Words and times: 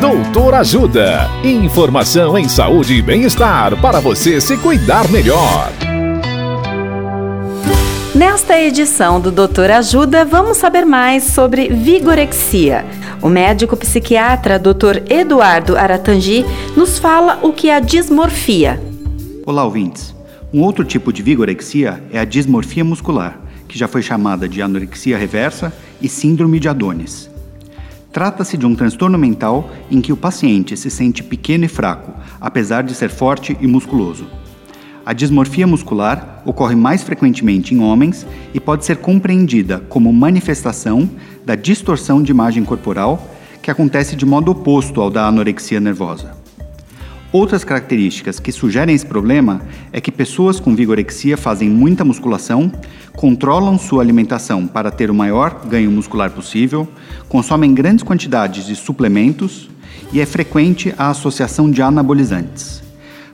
Doutor 0.00 0.54
Ajuda. 0.54 1.28
Informação 1.42 2.38
em 2.38 2.48
saúde 2.48 2.94
e 2.94 3.02
bem-estar 3.02 3.76
para 3.80 3.98
você 3.98 4.40
se 4.40 4.56
cuidar 4.56 5.10
melhor. 5.10 5.72
Nesta 8.14 8.60
edição 8.60 9.20
do 9.20 9.32
Doutor 9.32 9.72
Ajuda, 9.72 10.24
vamos 10.24 10.56
saber 10.56 10.84
mais 10.84 11.24
sobre 11.24 11.68
vigorexia. 11.70 12.84
O 13.20 13.28
médico 13.28 13.76
psiquiatra 13.76 14.56
Dr. 14.56 15.02
Eduardo 15.10 15.76
Aratangi 15.76 16.46
nos 16.76 17.00
fala 17.00 17.40
o 17.42 17.52
que 17.52 17.68
é 17.68 17.74
a 17.74 17.80
dismorfia. 17.80 18.80
Olá, 19.44 19.64
ouvintes. 19.64 20.14
Um 20.54 20.62
outro 20.62 20.84
tipo 20.84 21.12
de 21.12 21.24
vigorexia 21.24 22.00
é 22.12 22.20
a 22.20 22.24
dismorfia 22.24 22.84
muscular, 22.84 23.36
que 23.66 23.76
já 23.76 23.88
foi 23.88 24.02
chamada 24.02 24.48
de 24.48 24.62
anorexia 24.62 25.18
reversa 25.18 25.72
e 26.00 26.08
síndrome 26.08 26.60
de 26.60 26.68
Adonis. 26.68 27.28
Trata-se 28.12 28.56
de 28.56 28.66
um 28.66 28.74
transtorno 28.74 29.18
mental 29.18 29.70
em 29.90 30.00
que 30.00 30.12
o 30.12 30.16
paciente 30.16 30.76
se 30.76 30.90
sente 30.90 31.22
pequeno 31.22 31.64
e 31.64 31.68
fraco, 31.68 32.12
apesar 32.40 32.82
de 32.82 32.94
ser 32.94 33.10
forte 33.10 33.56
e 33.60 33.66
musculoso. 33.66 34.26
A 35.04 35.12
dismorfia 35.12 35.66
muscular 35.66 36.42
ocorre 36.44 36.74
mais 36.74 37.02
frequentemente 37.02 37.74
em 37.74 37.80
homens 37.80 38.26
e 38.52 38.60
pode 38.60 38.84
ser 38.84 38.98
compreendida 38.98 39.80
como 39.88 40.12
manifestação 40.12 41.08
da 41.44 41.54
distorção 41.54 42.22
de 42.22 42.30
imagem 42.30 42.64
corporal 42.64 43.26
que 43.62 43.70
acontece 43.70 44.16
de 44.16 44.24
modo 44.24 44.50
oposto 44.50 45.00
ao 45.00 45.10
da 45.10 45.26
anorexia 45.26 45.80
nervosa. 45.80 46.37
Outras 47.30 47.62
características 47.62 48.40
que 48.40 48.50
sugerem 48.50 48.94
esse 48.94 49.04
problema 49.04 49.60
é 49.92 50.00
que 50.00 50.10
pessoas 50.10 50.58
com 50.58 50.74
vigorexia 50.74 51.36
fazem 51.36 51.68
muita 51.68 52.04
musculação, 52.04 52.72
controlam 53.14 53.78
sua 53.78 54.02
alimentação 54.02 54.66
para 54.66 54.90
ter 54.90 55.10
o 55.10 55.14
maior 55.14 55.66
ganho 55.66 55.90
muscular 55.90 56.30
possível, 56.30 56.88
consomem 57.28 57.74
grandes 57.74 58.02
quantidades 58.02 58.66
de 58.66 58.74
suplementos 58.74 59.68
e 60.12 60.20
é 60.20 60.26
frequente 60.26 60.94
a 60.96 61.10
associação 61.10 61.70
de 61.70 61.82
anabolizantes 61.82 62.88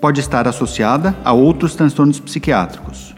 pode 0.00 0.20
estar 0.20 0.46
associada 0.46 1.16
a 1.24 1.32
outros 1.32 1.74
transtornos 1.74 2.20
psiquiátricos. 2.20 3.14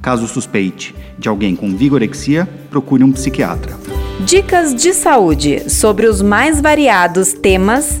Caso 0.00 0.26
suspeite 0.26 0.94
de 1.18 1.28
alguém 1.28 1.54
com 1.54 1.76
vigorexia, 1.76 2.48
procure 2.70 3.04
um 3.04 3.12
psiquiatra. 3.12 3.78
Dicas 4.20 4.74
de 4.74 4.92
saúde 4.92 5.70
sobre 5.70 6.06
os 6.06 6.20
mais 6.20 6.60
variados 6.60 7.32
temas 7.32 8.00